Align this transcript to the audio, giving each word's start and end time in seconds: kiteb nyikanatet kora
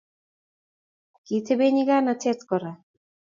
kiteb 1.25 1.59
nyikanatet 1.73 2.39
kora 2.49 2.71